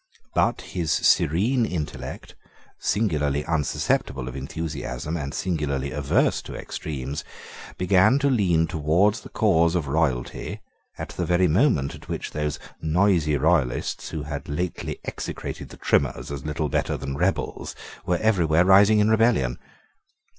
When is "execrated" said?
15.05-15.69